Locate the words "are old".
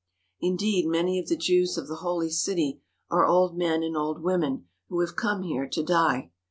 3.11-3.55